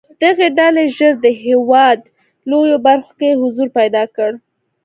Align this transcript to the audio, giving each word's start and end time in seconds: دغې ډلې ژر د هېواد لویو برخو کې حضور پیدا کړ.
دغې 0.21 0.47
ډلې 0.59 0.85
ژر 0.97 1.13
د 1.25 1.27
هېواد 1.43 1.99
لویو 2.49 2.77
برخو 2.87 3.11
کې 3.19 3.39
حضور 3.41 3.67
پیدا 3.77 4.03
کړ. 4.15 4.31